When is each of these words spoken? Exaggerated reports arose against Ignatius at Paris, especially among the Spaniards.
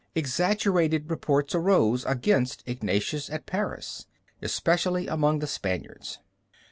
Exaggerated 0.15 1.11
reports 1.11 1.53
arose 1.53 2.05
against 2.05 2.63
Ignatius 2.65 3.29
at 3.29 3.45
Paris, 3.45 4.07
especially 4.41 5.05
among 5.05 5.37
the 5.37 5.45
Spaniards. 5.45 6.17